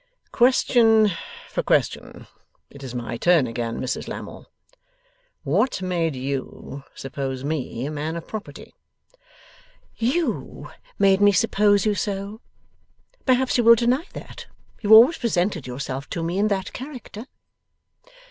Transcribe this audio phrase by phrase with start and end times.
[0.31, 1.11] 'Question
[1.47, 2.25] for question.
[2.71, 4.47] It is my turn again, Mrs Lammle.
[5.43, 8.73] What made you suppose me a man of property?'
[9.95, 12.41] 'You made me suppose you so.
[13.27, 14.47] Perhaps you will deny that
[14.81, 17.27] you always presented yourself to me in that character?